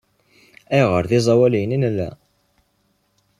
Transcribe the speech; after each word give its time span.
Ayɣer 0.73 1.03
d 1.09 1.11
iẓawaliyen 1.17 1.75
i 1.75 1.77
nella? 1.81 2.09